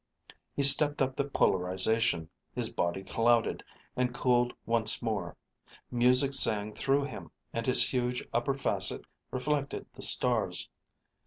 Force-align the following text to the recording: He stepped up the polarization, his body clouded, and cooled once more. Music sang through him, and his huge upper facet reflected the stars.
He 0.55 0.63
stepped 0.63 0.99
up 0.99 1.15
the 1.15 1.25
polarization, 1.25 2.27
his 2.55 2.71
body 2.71 3.03
clouded, 3.03 3.63
and 3.95 4.11
cooled 4.11 4.51
once 4.65 4.99
more. 4.99 5.37
Music 5.91 6.33
sang 6.33 6.73
through 6.73 7.03
him, 7.03 7.29
and 7.53 7.67
his 7.67 7.87
huge 7.93 8.27
upper 8.33 8.55
facet 8.55 9.05
reflected 9.31 9.85
the 9.93 10.01
stars. 10.01 10.67